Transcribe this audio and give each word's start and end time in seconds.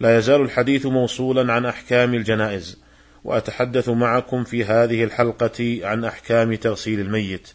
لا 0.00 0.18
يزال 0.18 0.40
الحديث 0.40 0.86
موصولا 0.86 1.52
عن 1.52 1.66
أحكام 1.66 2.14
الجنائز 2.14 2.78
وأتحدث 3.24 3.88
معكم 3.88 4.44
في 4.44 4.64
هذه 4.64 5.04
الحلقة 5.04 5.80
عن 5.82 6.04
أحكام 6.04 6.54
تغسيل 6.54 7.00
الميت. 7.00 7.48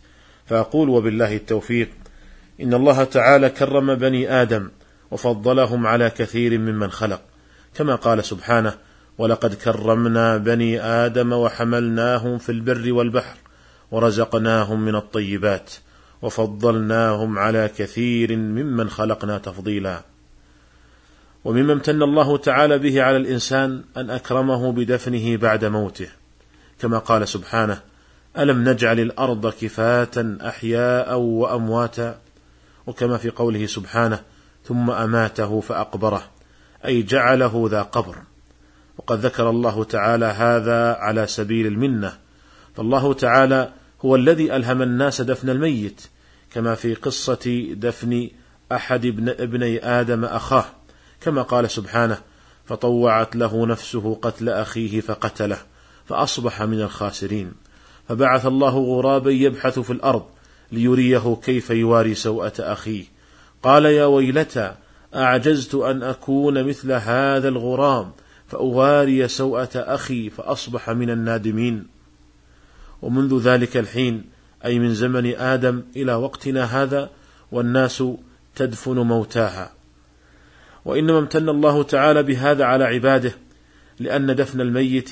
فأقول 0.46 0.90
وبالله 0.90 1.36
التوفيق 1.36 1.90
إن 2.62 2.74
الله 2.74 3.04
تعالى 3.04 3.50
كرم 3.50 3.96
بني 3.96 4.42
آدم 4.42 4.70
وفضلهم 5.12 5.88
على 5.88 6.10
كثير 6.10 6.58
ممن 6.58 6.92
خلق. 6.92 7.22
كما 7.76 7.96
قال 7.96 8.24
سبحانه 8.24 8.74
ولقد 9.18 9.54
كرمنا 9.54 10.38
بني 10.38 10.82
آدم 10.82 11.34
وحملناهم 11.34 12.38
في 12.38 12.52
البر 12.52 12.94
والبحر 12.94 13.38
ورزقناهم 13.92 14.86
من 14.86 14.96
الطيبات 14.96 15.72
وفضلناهم 16.22 17.40
على 17.40 17.70
كثير 17.78 18.36
ممن 18.36 18.90
خلقنا 18.90 19.38
تفضيلا. 19.38 20.11
ومما 21.46 21.74
امتن 21.74 22.04
الله 22.04 22.38
تعالى 22.38 22.78
به 22.78 23.04
على 23.04 23.18
الإنسان 23.18 23.84
أن 23.98 24.10
أكرمه 24.10 24.72
بدفنه 24.72 25.38
بعد 25.38 25.66
موته. 25.66 26.08
كما 26.80 26.98
قال 26.98 27.28
سبحانه 27.28 27.82
ألم 28.38 28.70
نجعل 28.70 29.00
الأرض 29.00 29.54
كفاه 29.54 30.38
أحياء 30.42 31.18
وأمواتا؟ 31.18 32.20
وكما 32.88 33.18
في 33.18 33.30
قوله 33.30 33.66
سبحانه 33.66 34.20
ثم 34.66 34.92
أماته 34.92 35.60
فأقبره 35.60 36.24
أي 36.86 37.04
جعله 37.04 37.68
ذا 37.72 37.82
قبر. 37.82 38.16
وقد 38.98 39.20
ذكر 39.20 39.50
الله 39.50 39.84
تعالى 39.84 40.26
هذا 40.26 40.94
على 40.94 41.28
سبيل 41.28 41.68
المنة. 41.68 42.18
فالله 42.76 43.14
تعالى 43.14 43.70
هو 44.06 44.16
الذي 44.16 44.56
ألهم 44.56 44.82
الناس 44.82 45.22
دفن 45.22 45.50
الميت 45.50 46.02
كما 46.54 46.76
في 46.76 46.94
قصة 46.94 47.68
دفن 47.74 48.30
أحد 48.72 49.06
ابن 49.06 49.30
ابني 49.30 49.86
آدم 49.86 50.26
أخاه. 50.26 50.66
كما 51.22 51.42
قال 51.42 51.72
سبحانه 51.72 52.18
فطوعت 52.66 53.36
له 53.36 53.66
نفسه 53.66 54.20
قتل 54.22 54.50
أخيه 54.50 55.02
فقتله 55.02 55.58
فأصبح 56.06 56.62
من 56.62 56.82
الخاسرين. 56.82 57.52
فبعث 58.10 58.46
الله 58.46 58.78
غرابا 58.78 59.32
يبحث 59.32 59.80
في 59.80 59.94
الأرض 59.94 60.26
ليريه 60.72 61.38
كيف 61.44 61.70
يواري 61.70 62.16
سوءة 62.16 62.54
أخيه. 62.60 63.04
قال 63.64 63.86
يا 63.86 64.06
ويلتى 64.06 64.76
أعجزت 65.16 65.76
أن 65.76 66.04
أكون 66.04 66.64
مثل 66.64 66.92
هذا 66.92 67.48
الغرام 67.48 68.12
فأواري 68.48 69.28
سوءة 69.28 69.70
أخي 69.76 70.30
فأصبح 70.30 70.90
من 70.90 71.10
النادمين. 71.10 71.88
ومنذ 73.02 73.40
ذلك 73.40 73.78
الحين 73.78 74.24
أي 74.66 74.80
من 74.80 74.94
زمن 74.94 75.36
آدم 75.36 75.84
إلى 75.96 76.14
وقتنا 76.14 76.64
هذا 76.64 77.10
والناس 77.52 78.04
تدفن 78.56 79.00
موتاها. 79.00 79.81
وإنما 80.86 81.20
امتن 81.20 81.50
الله 81.50 81.84
تعالى 81.84 82.24
بهذا 82.24 82.66
على 82.66 82.84
عباده 82.84 83.34
لأن 84.00 84.36
دفن 84.36 84.62
الميت 84.62 85.10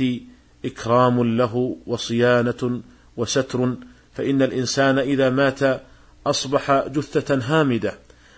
إكرام 0.66 1.38
له 1.38 1.78
وصيانة 1.88 2.82
وستر 3.18 3.76
فإن 4.14 4.42
الإنسان 4.42 5.00
إذا 5.00 5.30
مات 5.30 5.60
أصبح 6.28 6.88
جثة 6.88 7.40
هامدة 7.44 7.94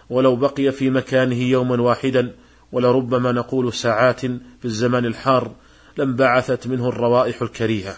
ولو 0.10 0.36
بقي 0.36 0.72
في 0.72 0.90
مكانه 0.90 1.42
يوما 1.42 1.82
واحدا 1.82 2.32
ولربما 2.72 3.32
نقول 3.32 3.74
ساعات 3.74 4.20
في 4.26 4.66
الزمان 4.66 5.06
الحار 5.06 5.52
لم 5.98 6.16
بعثت 6.16 6.68
منه 6.68 6.90
الروائح 6.90 7.42
الكريهة. 7.42 7.98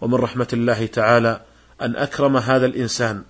ومن 0.00 0.14
رحمة 0.14 0.48
الله 0.52 0.86
تعالى 0.86 1.40
أن 1.82 1.96
أكرم 1.96 2.36
هذا 2.36 2.66
الإنسان 2.66 3.22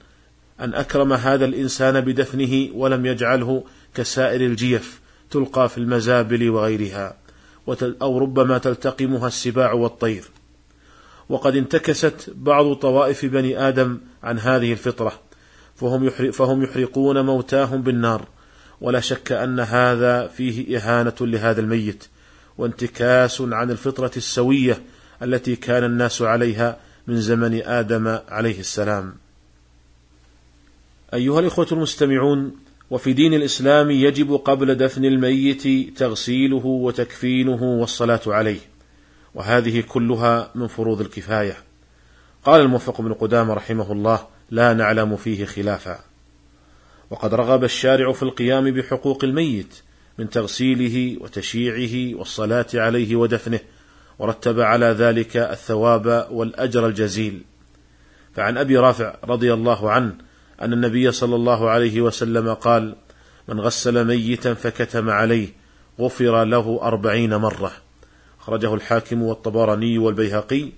أن 0.61 0.75
أكرم 0.75 1.13
هذا 1.13 1.45
الإنسان 1.45 2.01
بدفنه 2.01 2.69
ولم 2.75 3.07
يجعله 3.07 3.65
كسائر 3.95 4.41
الجيف 4.41 5.01
تلقى 5.31 5.69
في 5.69 5.79
المزابل 5.79 6.51
وغيرها 6.51 7.17
أو 7.83 8.19
ربما 8.19 8.59
تلتقمها 8.59 9.27
السباع 9.27 9.73
والطير. 9.73 10.25
وقد 11.29 11.57
انتكست 11.57 12.31
بعض 12.35 12.73
طوائف 12.73 13.25
بني 13.27 13.69
آدم 13.69 13.99
عن 14.23 14.39
هذه 14.39 14.73
الفطرة 14.73 15.21
فهم, 15.77 16.11
فهم 16.11 16.63
يحرقون 16.63 17.25
موتاهم 17.25 17.83
بالنار 17.83 18.29
ولا 18.81 19.01
شك 19.01 19.33
أن 19.33 19.61
هذا 19.61 20.27
فيه 20.27 20.79
إهانة 20.79 21.15
لهذا 21.21 21.61
الميت 21.61 22.05
وانتكاس 22.59 23.41
عن 23.41 23.71
الفطرة 23.71 24.11
السوية 24.17 24.83
التي 25.23 25.57
كان 25.57 25.85
الناس 25.85 26.23
عليها 26.23 26.77
من 27.07 27.21
زمن 27.21 27.63
آدم 27.63 28.19
عليه 28.29 28.61
السلام. 28.61 29.15
أيها 31.15 31.41
الإخوة 31.41 31.67
المستمعون 31.73 32.57
وفي 32.91 33.13
دين 33.13 33.35
الإسلام 33.35 33.91
يجب 33.91 34.33
قبل 34.33 34.75
دفن 34.75 35.05
الميت 35.05 35.97
تغسيله 35.99 36.67
وتكفينه 36.67 37.63
والصلاة 37.63 38.21
عليه. 38.27 38.61
وهذه 39.35 39.81
كلها 39.81 40.51
من 40.55 40.67
فروض 40.67 41.01
الكفاية. 41.01 41.57
قال 42.45 42.61
الموفق 42.61 43.01
بن 43.01 43.13
قدامة 43.13 43.55
رحمه 43.55 43.93
الله 43.93 44.27
لا 44.51 44.75
نعلم 44.75 45.17
فيه 45.17 45.45
خلافا. 45.45 45.99
وقد 47.11 47.35
رغب 47.35 47.65
الشارع 47.65 48.13
في 48.13 48.23
القيام 48.23 48.71
بحقوق 48.71 49.25
الميت 49.25 49.83
من 50.19 50.31
تغسيله 50.31 51.23
وتشييعه 51.23 52.19
والصلاة 52.19 52.67
عليه 52.75 53.17
ودفنه 53.17 53.61
ورتب 54.19 54.61
على 54.61 54.87
ذلك 54.87 55.37
الثواب 55.37 56.29
والأجر 56.31 56.87
الجزيل. 56.87 57.43
فعن 58.35 58.59
أبي 58.59 58.77
رافع 58.77 59.17
رضي 59.25 59.53
الله 59.53 59.91
عنه 59.91 60.28
أن 60.63 60.73
النبي 60.73 61.13
صلى 61.13 61.35
الله 61.35 61.71
عليه 61.71 62.01
وسلم 62.01 62.55
قال 62.55 62.97
من 63.49 63.61
غسل 63.61 64.05
ميتا 64.05 64.55
فكتم 64.55 65.11
عليه 65.11 65.49
غفر 66.01 66.45
له 66.45 66.81
أربعين 66.83 67.35
مرة. 67.35 67.73
أخرجه 68.41 68.75
الحاكم 68.75 69.23
والطبراني 69.23 69.99
والبيهقي 69.99 70.73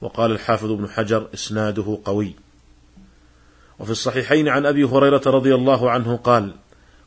وقال 0.00 0.30
الحافظ 0.30 0.70
ابن 0.70 0.88
حجر 0.88 1.28
إسناده 1.34 1.98
قوي. 2.04 2.34
وفي 3.78 3.90
الصحيحين 3.90 4.48
عن 4.48 4.66
أبي 4.66 4.84
هريرة 4.84 5.22
رضي 5.26 5.54
الله 5.54 5.90
عنه 5.90 6.16
قال 6.16 6.52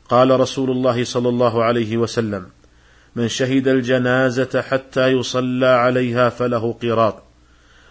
قال 0.08 0.40
رسول 0.40 0.70
الله 0.70 1.04
صلى 1.04 1.28
الله 1.28 1.64
عليه 1.64 1.96
وسلم 1.96 2.46
من 3.16 3.28
شهد 3.28 3.68
الجنازة 3.68 4.60
حتى 4.60 5.06
يصلى 5.06 5.66
عليها 5.66 6.28
فله 6.28 6.72
قيراط 6.72 7.22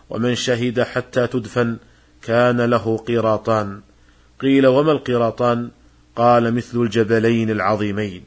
ومن 0.09 0.35
شهد 0.35 0.81
حتى 0.81 1.27
تدفن 1.27 1.77
كان 2.21 2.61
له 2.61 2.97
قيراطان 2.97 3.81
قيل 4.41 4.67
وما 4.67 4.91
القراطان؟ 4.91 5.69
قال 6.15 6.53
مثل 6.53 6.81
الجبلين 6.81 7.49
العظيمين. 7.49 8.23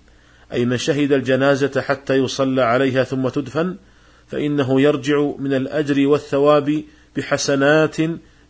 أي 0.53 0.65
من 0.65 0.77
شهد 0.77 1.13
الجنازة 1.13 1.81
حتى 1.81 2.15
يصلى 2.15 2.63
عليها 2.63 3.05
ثم 3.05 3.29
تدفن 3.29 3.77
فإنه 4.27 4.81
يرجع 4.81 5.33
من 5.39 5.55
الأجر 5.55 6.07
والثواب 6.07 6.83
بحسنات 7.17 7.97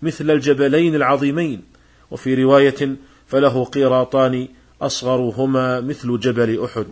مثل 0.02 0.30
الجبلين 0.30 0.94
العظيمين. 0.94 1.62
وفي 2.10 2.34
رواية 2.34 2.96
فله 3.26 3.64
قيراطان 3.64 4.48
أصغرهما 4.82 5.80
مثل 5.80 6.18
جبل 6.18 6.64
أحد. 6.64 6.86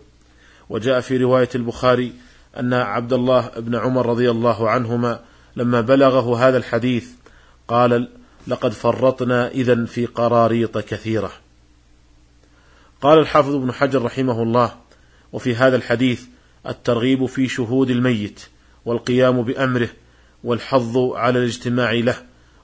وجاء 0.71 1.01
في 1.01 1.17
رواية 1.17 1.49
البخاري 1.55 2.13
أن 2.59 2.73
عبد 2.73 3.13
الله 3.13 3.51
بن 3.57 3.75
عمر 3.75 4.07
رضي 4.07 4.31
الله 4.31 4.71
عنهما 4.71 5.21
لما 5.57 5.81
بلغه 5.81 6.49
هذا 6.49 6.57
الحديث 6.57 7.09
قال 7.69 8.09
لقد 8.47 8.73
فرطنا 8.73 9.49
إذا 9.49 9.85
في 9.85 10.07
قراريط 10.07 10.79
كثيرة. 10.79 11.33
قال 13.01 13.19
الحافظ 13.19 13.55
ابن 13.55 13.73
حجر 13.73 14.03
رحمه 14.03 14.43
الله: 14.43 14.75
وفي 15.33 15.55
هذا 15.55 15.77
الحديث 15.77 16.23
الترغيب 16.67 17.27
في 17.27 17.49
شهود 17.49 17.91
الميت 17.91 18.41
والقيام 18.85 19.43
بأمره 19.43 19.89
والحظ 20.45 20.99
على 20.99 21.39
الاجتماع 21.39 21.93
له 21.93 22.17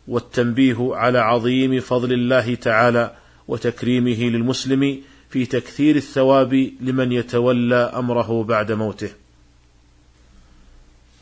والتنبيه 0.09 0.77
على 0.95 1.19
عظيم 1.19 1.81
فضل 1.81 2.13
الله 2.13 2.55
تعالى 2.55 3.17
وتكريمه 3.49 4.23
للمسلم 4.25 5.01
في 5.31 5.47
تكثير 5.47 5.97
الثواب 5.97 6.71
لمن 6.81 7.13
يتولى 7.13 7.77
أمره 7.77 8.45
بعد 8.45 8.73
موته. 8.73 9.11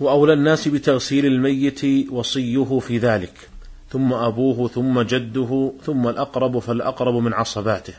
وأولى 0.00 0.32
الناس 0.32 0.68
بتغسيل 0.68 1.26
الميت 1.26 2.10
وصيه 2.10 2.78
في 2.78 2.98
ذلك 2.98 3.48
ثم 3.90 4.12
أبوه 4.12 4.68
ثم 4.68 5.00
جده 5.00 5.72
ثم 5.82 6.08
الأقرب 6.08 6.58
فالأقرب 6.58 7.14
من 7.14 7.34
عصباته. 7.34 7.94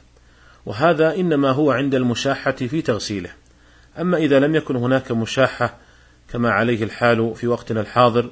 وهذا 0.66 1.16
إنما 1.16 1.52
هو 1.52 1.72
عند 1.72 1.96
المشاحة 1.96 2.52
في 2.52 2.82
تغسيله. 2.82 3.30
أما 4.00 4.18
إذا 4.18 4.40
لم 4.40 4.56
يكن 4.56 4.76
هناك 4.76 5.12
مشاحة 5.12 5.78
كما 6.30 6.52
عليه 6.52 6.84
الحال 6.84 7.36
في 7.36 7.48
وقتنا 7.48 7.82
الحاضر 7.82 8.30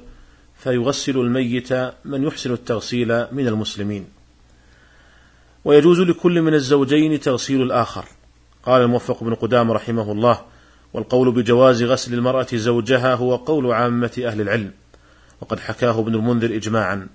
فيغسل 0.58 1.18
الميت 1.18 1.72
من 2.04 2.24
يحسن 2.24 2.52
التغسيل 2.52 3.26
من 3.32 3.48
المسلمين. 3.48 4.06
ويجوز 5.64 6.00
لكل 6.00 6.42
من 6.42 6.54
الزوجين 6.54 7.20
تغسيل 7.20 7.62
الآخر. 7.62 8.04
قال 8.62 8.82
الموفق 8.82 9.24
بن 9.24 9.34
قدام 9.34 9.72
رحمه 9.72 10.12
الله 10.12 10.40
والقول 10.92 11.32
بجواز 11.32 11.82
غسل 11.82 12.14
المرأة 12.14 12.46
زوجها 12.54 13.14
هو 13.14 13.36
قول 13.36 13.72
عامة 13.72 14.22
أهل 14.26 14.40
العلم. 14.40 14.72
وقد 15.40 15.60
حكاه 15.60 16.00
ابن 16.00 16.14
المنذر 16.14 16.56
إجماعا. 16.56 17.08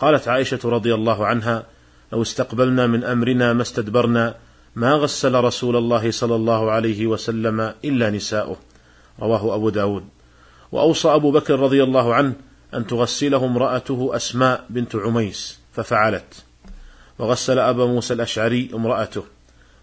قالت 0.00 0.28
عائشة 0.28 0.58
رضي 0.64 0.94
الله 0.94 1.26
عنها 1.26 1.66
لو 2.12 2.22
استقبلنا 2.22 2.86
من 2.86 3.04
أمرنا 3.04 3.52
ما 3.52 3.62
استدبرنا 3.62 4.34
ما 4.76 4.92
غسل 4.92 5.34
رسول 5.34 5.76
الله 5.76 6.10
صلى 6.10 6.34
الله 6.34 6.70
عليه 6.70 7.06
وسلم 7.06 7.74
إلا 7.84 8.10
نساؤه. 8.10 8.56
رواه 9.20 9.54
أبو 9.54 9.70
داود. 9.70 10.04
وأوصى 10.72 11.08
أبو 11.08 11.30
بكر 11.30 11.60
رضي 11.60 11.82
الله 11.82 12.14
عنه 12.14 12.32
أن 12.74 12.86
تغسله 12.86 13.44
امرأته 13.44 14.10
أسماء 14.16 14.64
بنت 14.70 14.96
عميس 14.96 15.58
ففعلت. 15.72 16.44
وغسل 17.18 17.58
أبا 17.58 17.86
موسى 17.86 18.14
الأشعري 18.14 18.70
امرأته. 18.74 19.24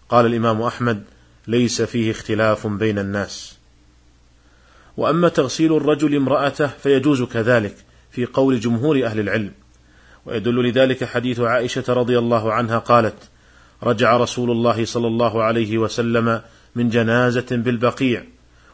قال 0.08 0.26
الإمام 0.26 0.62
أحمد 0.62 1.04
ليس 1.46 1.82
فيه 1.82 2.10
اختلاف 2.10 2.66
بين 2.66 2.98
الناس. 2.98 3.58
وأما 4.96 5.28
تغسيل 5.28 5.76
الرجل 5.76 6.16
امرأته 6.16 6.66
فيجوز 6.66 7.22
كذلك 7.22 7.76
في 8.10 8.26
قول 8.26 8.60
جمهور 8.60 9.04
أهل 9.04 9.20
العلم. 9.20 9.52
ويدل 10.28 10.68
لذلك 10.68 11.04
حديث 11.04 11.40
عائشة 11.40 11.84
رضي 11.88 12.18
الله 12.18 12.52
عنها 12.52 12.78
قالت 12.78 13.14
رجع 13.82 14.16
رسول 14.16 14.50
الله 14.50 14.84
صلى 14.84 15.06
الله 15.06 15.42
عليه 15.42 15.78
وسلم 15.78 16.40
من 16.74 16.88
جنازة 16.88 17.46
بالبقيع 17.50 18.24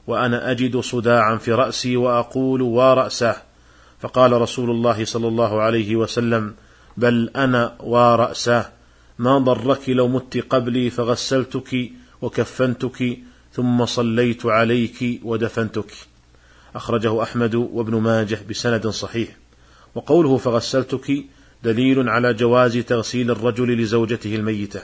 وأنا 0.06 0.50
أجد 0.50 0.80
صداعا 0.80 1.36
في 1.36 1.52
رأسي 1.52 1.96
وأقول 1.96 2.62
ورأسه 2.62 3.36
فقال 4.00 4.32
رسول 4.32 4.70
الله 4.70 5.04
صلى 5.04 5.28
الله 5.28 5.62
عليه 5.62 5.96
وسلم 5.96 6.54
بل 6.96 7.30
أنا 7.36 7.76
ورأساه 7.80 8.72
ما 9.18 9.38
ضرك 9.38 9.88
لو 9.88 10.08
مت 10.08 10.36
قبلي 10.50 10.90
فغسلتك 10.90 11.90
وكفنتك 12.22 13.18
ثم 13.52 13.86
صليت 13.86 14.46
عليك 14.46 15.20
ودفنتك 15.24 15.92
أخرجه 16.74 17.22
أحمد 17.22 17.54
وابن 17.54 17.94
ماجه 17.94 18.38
بسند 18.50 18.88
صحيح 18.88 19.28
وقوله 19.94 20.36
فغسلتك 20.36 21.24
دليل 21.64 22.08
على 22.08 22.34
جواز 22.34 22.78
تغسيل 22.78 23.30
الرجل 23.30 23.82
لزوجته 23.82 24.34
الميتة. 24.34 24.80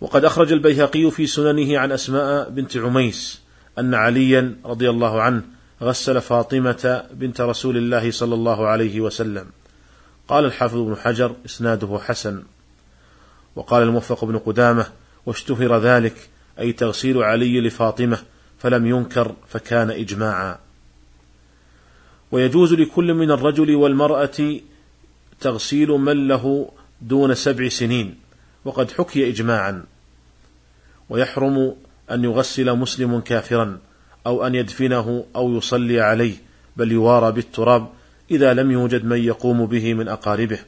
وقد 0.00 0.24
أخرج 0.24 0.52
البيهقي 0.52 1.10
في 1.10 1.26
سننه 1.26 1.78
عن 1.78 1.92
أسماء 1.92 2.50
بنت 2.50 2.76
عميس 2.76 3.42
أن 3.78 3.94
عليا 3.94 4.56
رضي 4.64 4.90
الله 4.90 5.22
عنه 5.22 5.42
غسل 5.82 6.20
فاطمة 6.20 7.04
بنت 7.12 7.40
رسول 7.40 7.76
الله 7.76 8.10
صلى 8.10 8.34
الله 8.34 8.66
عليه 8.66 9.00
وسلم. 9.00 9.46
قال 10.28 10.44
الحافظ 10.44 10.78
بن 10.78 10.96
حجر 10.96 11.36
إسناده 11.46 11.98
حسن. 11.98 12.42
وقال 13.56 13.82
الموفق 13.82 14.24
بن 14.24 14.38
قدامة 14.38 14.86
واشتهر 15.26 15.78
ذلك 15.78 16.28
أي 16.58 16.72
تغسيل 16.72 17.22
علي 17.22 17.60
لفاطمة 17.60 18.18
فلم 18.58 18.86
ينكر 18.86 19.34
فكان 19.48 19.90
إجماعا. 19.90 20.58
ويجوز 22.32 22.74
لكل 22.74 23.14
من 23.14 23.30
الرجل 23.30 23.74
والمرأة 23.74 24.60
تغسيل 25.42 25.88
من 25.88 26.28
له 26.28 26.70
دون 27.00 27.34
سبع 27.34 27.68
سنين 27.68 28.14
وقد 28.64 28.90
حكي 28.90 29.28
إجماعا. 29.28 29.84
ويحرم 31.10 31.74
أن 32.10 32.24
يغسل 32.24 32.76
مسلم 32.76 33.20
كافرا 33.20 33.78
أو 34.26 34.46
أن 34.46 34.54
يدفنه 34.54 35.24
أو 35.36 35.56
يصلي 35.56 36.00
عليه 36.00 36.34
بل 36.76 36.92
يوارى 36.92 37.32
بالتراب 37.32 37.88
إذا 38.30 38.54
لم 38.54 38.70
يوجد 38.70 39.04
من 39.04 39.18
يقوم 39.18 39.66
به 39.66 39.94
من 39.94 40.08
أقاربه. 40.08 40.58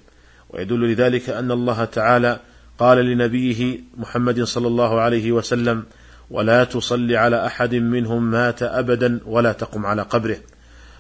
ويدل 0.51 0.93
لذلك 0.93 1.31
أن 1.31 1.51
الله 1.51 1.85
تعالى 1.85 2.41
قال 2.79 2.99
لنبيه 2.99 3.81
محمد 3.97 4.43
صلى 4.43 4.67
الله 4.67 5.01
عليه 5.01 5.33
وسلم 5.33 5.85
ولا 6.31 6.65
تصل 6.65 7.13
على 7.13 7.47
أحد 7.47 7.75
منهم 7.75 8.31
مات 8.31 8.63
أبدا 8.63 9.21
ولا 9.27 9.53
تقم 9.53 9.87
على 9.87 10.03
قبره. 10.03 10.37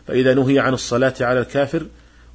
فإذا 0.06 0.34
نهي 0.34 0.58
عن 0.58 0.74
الصلاة 0.74 1.14
على 1.20 1.40
الكافر 1.40 1.86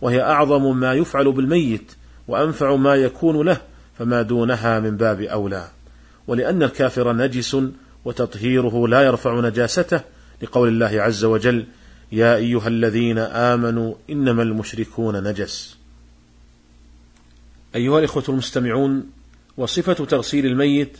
وهي 0.01 0.21
أعظم 0.21 0.79
ما 0.79 0.93
يفعل 0.93 1.31
بالميت 1.31 1.91
وأنفع 2.27 2.75
ما 2.75 2.95
يكون 2.95 3.45
له 3.45 3.61
فما 3.97 4.21
دونها 4.21 4.79
من 4.79 4.97
باب 4.97 5.21
أولى. 5.21 5.67
ولأن 6.27 6.63
الكافر 6.63 7.13
نجس 7.13 7.57
وتطهيره 8.05 8.87
لا 8.87 9.01
يرفع 9.01 9.39
نجاسته 9.39 10.01
لقول 10.41 10.67
الله 10.67 11.01
عز 11.01 11.23
وجل 11.25 11.65
يا 12.11 12.35
أيها 12.35 12.67
الذين 12.67 13.17
آمنوا 13.17 13.93
إنما 14.09 14.43
المشركون 14.43 15.23
نجس. 15.23 15.77
أيها 17.75 17.99
الإخوة 17.99 18.23
المستمعون 18.29 19.09
وصفة 19.57 19.93
تغسيل 19.93 20.45
الميت 20.45 20.97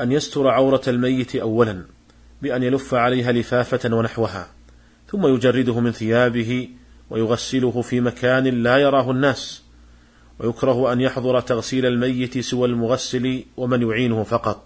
أن 0.00 0.12
يستر 0.12 0.48
عورة 0.48 0.82
الميت 0.88 1.36
اولا 1.36 1.82
بأن 2.42 2.62
يلف 2.62 2.94
عليها 2.94 3.32
لفافة 3.32 3.96
ونحوها 3.96 4.48
ثم 5.08 5.26
يجرده 5.26 5.80
من 5.80 5.92
ثيابه 5.92 6.68
ويغسله 7.12 7.82
في 7.82 8.00
مكان 8.00 8.44
لا 8.44 8.78
يراه 8.78 9.10
الناس 9.10 9.62
ويكره 10.38 10.92
أن 10.92 11.00
يحضر 11.00 11.40
تغسيل 11.40 11.86
الميت 11.86 12.38
سوى 12.38 12.68
المغسل 12.68 13.44
ومن 13.56 13.82
يعينه 13.90 14.22
فقط 14.22 14.64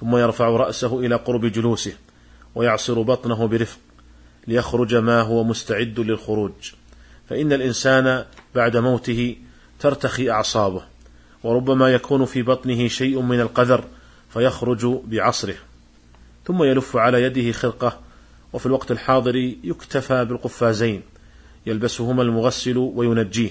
ثم 0.00 0.16
يرفع 0.16 0.48
رأسه 0.48 1.00
إلى 1.00 1.14
قرب 1.14 1.46
جلوسه 1.46 1.92
ويعصر 2.54 3.02
بطنه 3.02 3.46
برفق 3.46 3.78
ليخرج 4.46 4.94
ما 4.94 5.20
هو 5.20 5.44
مستعد 5.44 6.00
للخروج. 6.00 6.72
فإن 7.28 7.52
الإنسان 7.52 8.24
بعد 8.54 8.76
موته 8.76 9.36
ترتخي 9.80 10.30
أعصابه 10.30 10.82
وربما 11.44 11.88
يكون 11.88 12.24
في 12.24 12.42
بطنه 12.42 12.88
شيء 12.88 13.20
من 13.20 13.40
القذر 13.40 13.84
فيخرج 14.30 14.86
بعصره. 14.86 15.56
ثم 16.46 16.62
يلف 16.62 16.96
على 16.96 17.22
يده 17.22 17.52
خرقة 17.52 18.00
وفي 18.52 18.66
الوقت 18.66 18.90
الحاضر 18.90 19.36
يكتفى 19.64 20.24
بالقفازين. 20.24 21.11
يلبسهما 21.66 22.22
المغسل 22.22 22.78
وينجيه. 22.78 23.50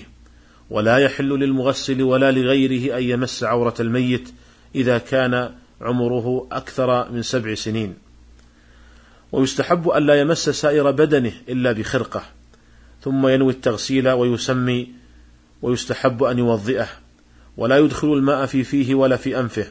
ولا 0.69 0.97
يحل 0.97 1.29
للمغسل 1.29 2.01
ولا 2.01 2.31
لغيره 2.31 2.97
أن 2.97 3.03
يمس 3.03 3.43
عورة 3.43 3.73
الميت 3.79 4.29
إذا 4.75 4.97
كان 4.97 5.51
عمره 5.81 6.47
أكثر 6.51 7.11
من 7.11 7.21
سبع 7.21 7.55
سنين. 7.55 7.93
ويستحب 9.31 9.89
ألا 9.89 10.19
يمس 10.21 10.49
سائر 10.49 10.91
بدنه 10.91 11.33
إلا 11.49 11.71
بخرقة. 11.71 12.23
ثم 13.01 13.27
ينوي 13.27 13.53
التغسيل 13.53 14.09
ويسمي 14.09 14.89
ويستحب 15.61 16.23
أن 16.23 16.39
يوضئه. 16.39 16.87
ولا 17.57 17.77
يدخل 17.77 18.13
الماء 18.13 18.45
في 18.45 18.63
فيه 18.63 18.95
ولا 18.95 19.15
في 19.17 19.39
أنفه 19.39 19.67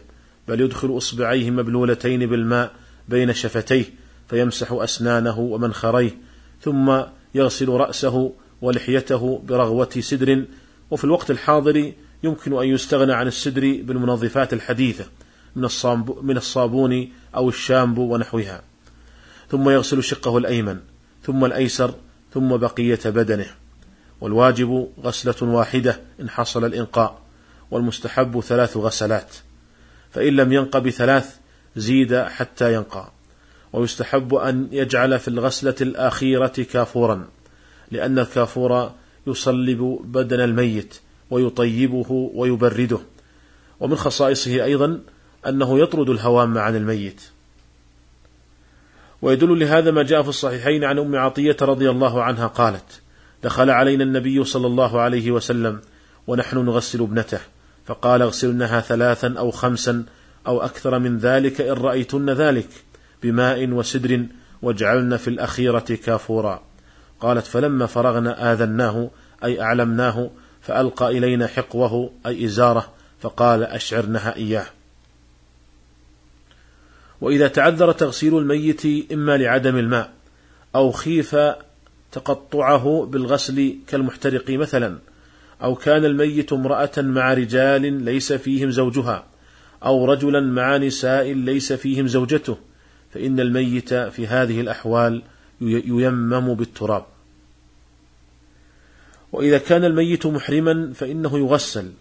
بل 0.48 0.60
يدخل 0.60 0.96
إصبعيه 0.96 1.50
مبلولتين 1.50 2.26
بالماء 2.26 2.72
بين 3.08 3.32
شفتيه 3.32 3.84
فيمسح 4.28 4.72
أسنانه 4.72 5.38
ومنخريه 5.38 6.18
ثم 6.60 7.00
يغسل 7.34 7.68
رأسه 7.68 8.32
ولحيته 8.62 9.42
برغوة 9.48 9.90
سدر 10.00 10.44
وفي 10.90 11.04
الوقت 11.04 11.30
الحاضر 11.30 11.92
يمكن 12.22 12.58
أن 12.58 12.68
يستغنى 12.68 13.12
عن 13.12 13.26
السدر 13.26 13.60
بالمنظفات 13.82 14.52
الحديثة 14.52 15.04
من 16.22 16.36
الصابون 16.36 17.08
أو 17.36 17.48
الشامبو 17.48 18.14
ونحوها. 18.14 18.62
ثم 19.50 19.70
يغسل 19.70 20.02
شقه 20.02 20.38
الأيمن 20.38 20.80
ثم 21.22 21.44
الأيسر 21.44 21.94
ثم 22.34 22.56
بقية 22.56 23.00
بدنه. 23.04 23.46
والواجب 24.20 24.88
غسلة 25.02 25.48
واحدة 25.48 26.00
إن 26.20 26.30
حصل 26.30 26.64
الإنقاء 26.64 27.20
والمستحب 27.70 28.40
ثلاث 28.40 28.76
غسلات. 28.76 29.34
فإن 30.10 30.36
لم 30.36 30.52
ينق 30.52 30.78
بثلاث 30.78 31.36
زيد 31.76 32.16
حتى 32.16 32.74
ينقى. 32.74 33.12
ويستحب 33.72 34.34
أن 34.34 34.68
يجعل 34.72 35.18
في 35.18 35.28
الغسلة 35.28 35.74
الأخيرة 35.80 36.46
كافورا 36.72 37.28
لأن 37.90 38.18
الكافور 38.18 38.92
يصلب 39.26 40.00
بدن 40.04 40.40
الميت 40.40 41.00
ويطيبه 41.30 42.30
ويبرده. 42.34 42.98
ومن 43.80 43.96
خصائصه 43.96 44.64
أيضا 44.64 45.00
أنه 45.46 45.78
يطرد 45.78 46.10
الهوام 46.10 46.58
عن 46.58 46.76
الميت. 46.76 47.22
ويدل 49.22 49.58
لهذا 49.58 49.90
ما 49.90 50.02
جاء 50.02 50.22
في 50.22 50.28
الصحيحين 50.28 50.84
عن 50.84 50.98
أم 50.98 51.16
عطية 51.16 51.56
رضي 51.62 51.90
الله 51.90 52.22
عنها 52.22 52.46
قالت: 52.46 53.00
دخل 53.42 53.70
علينا 53.70 54.04
النبي 54.04 54.44
صلى 54.44 54.66
الله 54.66 55.00
عليه 55.00 55.30
وسلم 55.30 55.80
ونحن 56.26 56.58
نغسل 56.58 57.00
ابنته 57.00 57.40
فقال 57.86 58.22
اغسلنها 58.22 58.80
ثلاثا 58.80 59.34
أو 59.38 59.50
خمسا 59.50 60.04
أو 60.46 60.62
أكثر 60.62 60.98
من 60.98 61.18
ذلك 61.18 61.60
إن 61.60 61.72
رأيتن 61.72 62.30
ذلك. 62.30 62.68
بماء 63.22 63.68
وسدر 63.68 64.26
واجعلن 64.62 65.16
في 65.16 65.28
الأخيرة 65.28 65.98
كافورا. 66.04 66.62
قالت 67.20 67.46
فلما 67.46 67.86
فرغنا 67.86 68.52
آذناه 68.52 69.10
أي 69.44 69.60
أعلمناه 69.60 70.30
فألقى 70.60 71.08
إلينا 71.08 71.46
حقوه 71.46 72.12
أي 72.26 72.44
إزاره 72.44 72.92
فقال 73.20 73.62
اشعرنها 73.62 74.36
إياه. 74.36 74.66
وإذا 77.20 77.48
تعذر 77.48 77.92
تغسيل 77.92 78.38
الميت 78.38 79.12
إما 79.12 79.36
لعدم 79.36 79.76
الماء 79.76 80.10
أو 80.74 80.92
خيف 80.92 81.36
تقطعه 82.12 83.08
بالغسل 83.10 83.76
كالمحترق 83.88 84.50
مثلا 84.50 84.98
أو 85.62 85.74
كان 85.74 86.04
الميت 86.04 86.52
امرأة 86.52 86.90
مع 86.98 87.34
رجال 87.34 88.04
ليس 88.04 88.32
فيهم 88.32 88.70
زوجها 88.70 89.24
أو 89.84 90.04
رجلا 90.04 90.40
مع 90.40 90.76
نساء 90.76 91.32
ليس 91.32 91.72
فيهم 91.72 92.06
زوجته 92.06 92.56
فإن 93.14 93.40
الميت 93.40 93.94
في 93.94 94.26
هذه 94.26 94.60
الأحوال 94.60 95.22
ييمم 95.60 96.54
بالتراب. 96.54 97.04
وإذا 99.32 99.58
كان 99.58 99.84
الميت 99.84 100.26
محرما 100.26 100.92
فإنه 100.94 101.38
يغسل 101.38 101.92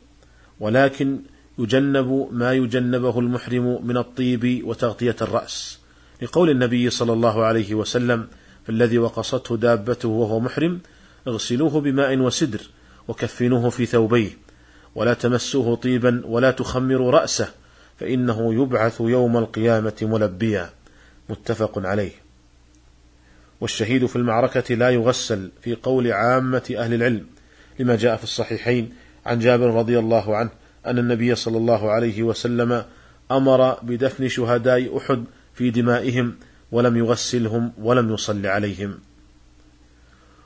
ولكن 0.60 1.20
يجنب 1.60 2.30
ما 2.32 2.54
يجنبه 2.54 3.20
المحرم 3.20 3.88
من 3.88 3.98
الطيب 3.98 4.62
وتغطية 4.68 5.16
الرأس. 5.22 5.80
لقول 6.22 6.50
النبي 6.50 6.90
صلى 6.90 7.14
الله 7.14 7.46
عليه 7.46 7.76
وسلم 7.76 8.28
فالذي 8.68 8.98
وقصته 8.98 9.58
دابته 9.58 10.10
وهو 10.10 10.40
محرم 10.40 10.80
اغسلوه 11.28 11.82
بماء 11.82 12.18
وسدر 12.18 12.62
وكفنوه 13.08 13.70
في 13.70 13.86
ثوبيه 13.86 14.30
ولا 14.96 15.14
تمسوه 15.14 15.76
طيبا 15.76 16.22
ولا 16.26 16.52
تخمروا 16.52 17.12
رأسه 17.12 17.48
فإنه 18.00 18.54
يبعث 18.54 19.02
يوم 19.02 19.38
القيامة 19.38 19.94
ملبيا. 20.02 20.70
متفق 21.30 21.88
عليه. 21.88 22.12
والشهيد 23.62 24.06
في 24.06 24.16
المعركة 24.16 24.76
لا 24.76 24.90
يغسل 24.90 25.52
في 25.62 25.76
قول 25.76 26.12
عامة 26.12 26.76
أهل 26.78 26.94
العلم 26.94 27.26
لما 27.80 27.96
جاء 27.96 28.18
في 28.18 28.24
الصحيحين 28.24 28.94
عن 29.26 29.40
جابر 29.40 29.74
رضي 29.74 30.00
الله 30.00 30.38
عنه 30.38 30.50
أن 30.86 30.98
النبي 30.98 31.36
صلى 31.36 31.58
الله 31.58 31.92
عليه 31.92 32.24
وسلم 32.24 32.86
أمر 33.32 33.80
بدفن 33.82 34.28
شهداء 34.28 34.98
أحد 34.98 35.24
في 35.54 35.70
دمائهم 35.70 36.36
ولم 36.72 36.98
يغسلهم 36.98 37.72
ولم 37.78 38.14
يصل 38.14 38.46
عليهم. 38.46 39.00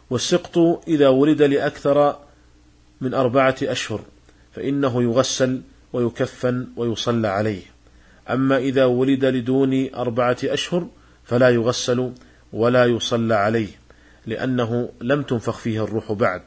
والسقط 0.09 0.57
إذا 0.87 1.07
ولد 1.07 1.41
لأكثر 1.41 2.19
من 3.01 3.13
أربعة 3.13 3.55
أشهر 3.61 4.01
فإنه 4.51 5.03
يغسل 5.03 5.61
ويكفن 5.93 6.67
ويصلى 6.75 7.27
عليه. 7.27 7.72
أما 8.29 8.57
إذا 8.57 8.85
ولد 8.85 9.25
لدون 9.25 9.89
أربعة 9.95 10.37
أشهر 10.43 10.87
فلا 11.23 11.49
يغسل 11.49 12.11
ولا 12.53 12.85
يصلى 12.85 13.35
عليه 13.35 13.69
لأنه 14.25 14.89
لم 15.01 15.21
تنفخ 15.21 15.57
فيه 15.57 15.83
الروح 15.83 16.11
بعد 16.11 16.41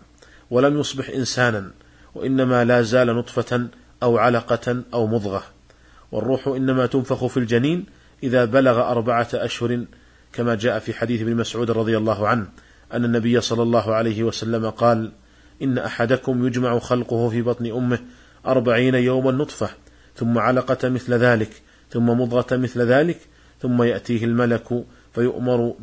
ولم 0.50 0.80
يصبح 0.80 1.08
إنسانا 1.10 1.70
وإنما 2.14 2.64
لا 2.64 2.82
زال 2.82 3.16
نطفة 3.16 3.68
أو 4.02 4.18
علقة 4.18 4.82
أو 4.94 5.06
مضغة 5.06 5.42
والروح 6.12 6.48
إنما 6.48 6.86
تنفخ 6.86 7.26
في 7.26 7.36
الجنين 7.36 7.86
إذا 8.22 8.44
بلغ 8.44 8.90
أربعة 8.90 9.28
أشهر 9.34 9.84
كما 10.32 10.54
جاء 10.54 10.78
في 10.78 10.94
حديث 10.94 11.20
ابن 11.20 11.36
مسعود 11.36 11.70
رضي 11.70 11.96
الله 11.96 12.28
عنه 12.28 12.46
أن 12.92 13.04
النبي 13.04 13.40
صلى 13.40 13.62
الله 13.62 13.94
عليه 13.94 14.22
وسلم 14.22 14.70
قال 14.70 15.12
إن 15.62 15.78
أحدكم 15.78 16.46
يجمع 16.46 16.78
خلقه 16.78 17.28
في 17.28 17.42
بطن 17.42 17.66
أمه 17.66 17.98
أربعين 18.46 18.94
يوما 18.94 19.32
نطفة 19.32 19.68
ثم 20.16 20.38
علقة 20.38 20.88
مثل 20.88 21.14
ذلك 21.14 21.62
ثم 21.96 22.06
مضغة 22.06 22.56
مثل 22.56 22.80
ذلك 22.80 23.18
ثم 23.62 23.82
يأتيه 23.82 24.24
الملك 24.24 24.84
فيؤمر 25.14 25.74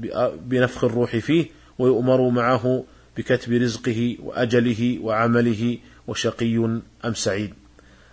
بنفخ 0.46 0.84
الروح 0.84 1.16
فيه 1.16 1.46
ويؤمر 1.80 2.30
معه 2.30 2.84
بكتب 3.18 3.54
رزقه 3.54 4.18
وأجله 4.20 5.00
وعمله 5.02 5.78
وشقي 6.08 6.58
أم 7.06 7.14
سعيد. 7.14 7.54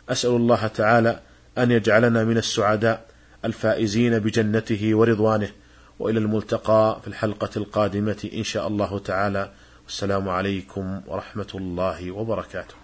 أسأل 0.09 0.30
الله 0.30 0.66
تعالى 0.66 1.21
أن 1.59 1.71
يجعلنا 1.71 2.25
من 2.25 2.37
السعداء 2.37 3.07
الفائزين 3.45 4.19
بجنته 4.19 4.95
ورضوانه 4.95 5.50
وإلى 5.99 6.19
الملتقى 6.19 7.00
في 7.02 7.09
الحلقة 7.09 7.50
القادمة 7.57 8.30
إن 8.35 8.45
شاء 8.45 8.69
الله 8.69 8.99
تعالى. 8.99 9.52
والسلام 9.85 10.28
عليكم 10.28 11.00
ورحمة 11.07 11.52
الله 11.54 12.11
وبركاته. 12.11 12.79